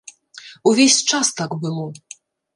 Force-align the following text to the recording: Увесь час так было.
Увесь 0.71 0.97
час 1.13 1.27
так 1.41 1.55
было. 1.67 1.85